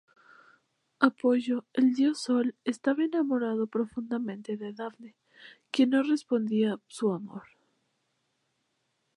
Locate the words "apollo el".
0.99-1.93